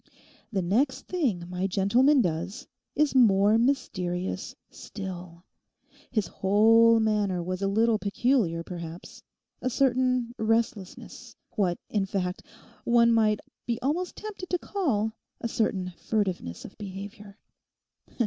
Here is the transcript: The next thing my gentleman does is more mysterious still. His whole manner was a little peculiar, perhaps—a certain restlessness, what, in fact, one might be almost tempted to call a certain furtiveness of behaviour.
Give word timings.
The 0.51 0.63
next 0.63 1.05
thing 1.05 1.47
my 1.47 1.67
gentleman 1.67 2.23
does 2.23 2.65
is 2.95 3.13
more 3.13 3.59
mysterious 3.59 4.55
still. 4.71 5.45
His 6.09 6.25
whole 6.25 6.99
manner 6.99 7.43
was 7.43 7.61
a 7.61 7.67
little 7.67 7.99
peculiar, 7.99 8.63
perhaps—a 8.63 9.69
certain 9.69 10.33
restlessness, 10.39 11.35
what, 11.51 11.77
in 11.87 12.07
fact, 12.07 12.41
one 12.83 13.11
might 13.13 13.41
be 13.67 13.79
almost 13.83 14.15
tempted 14.15 14.49
to 14.49 14.57
call 14.57 15.13
a 15.39 15.47
certain 15.47 15.93
furtiveness 15.95 16.65
of 16.65 16.75
behaviour. 16.79 17.37